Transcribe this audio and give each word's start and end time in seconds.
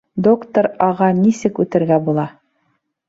Доктор 0.27 0.67
А.-ға 0.85 1.09
нисек 1.19 1.63
үтергә 1.65 2.03
була? 2.09 2.29